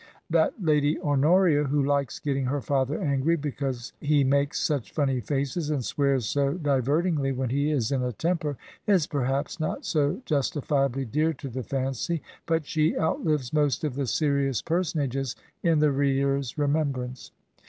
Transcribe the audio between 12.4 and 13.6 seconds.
but she outhves